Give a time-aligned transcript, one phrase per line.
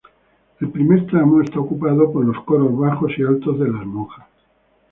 [0.59, 4.25] El primer tramo está ocupado por los coros bajo y alto de las monjas.